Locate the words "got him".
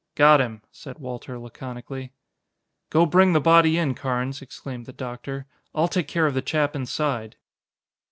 0.15-0.63